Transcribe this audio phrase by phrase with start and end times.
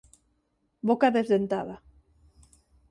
[0.89, 1.75] Boca desdentada.